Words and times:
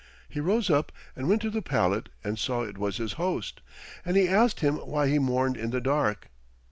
He 0.27 0.39
rose 0.39 0.71
up 0.71 0.91
and 1.15 1.29
went 1.29 1.43
to 1.43 1.51
the 1.51 1.61
pallet 1.61 2.09
and 2.23 2.39
saw 2.39 2.63
it 2.63 2.79
was 2.79 2.97
his 2.97 3.13
host, 3.21 3.61
and 4.03 4.17
he 4.17 4.27
asked 4.27 4.61
him 4.61 4.77
why 4.77 5.07
he 5.07 5.19
mourned 5.19 5.57
in 5.57 5.69
the 5.69 5.79
dark. 5.79 6.31